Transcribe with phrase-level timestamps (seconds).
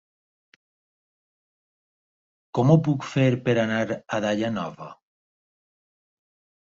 [2.59, 3.85] Com ho puc fer per anar
[4.19, 4.89] a Daia Nova?